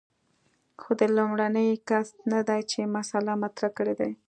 [0.81, 4.09] خو دی لومړنی کس نه دی چې مسأله مطرح کړې ده.